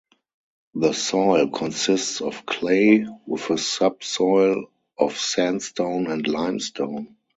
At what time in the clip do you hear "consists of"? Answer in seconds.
1.51-2.43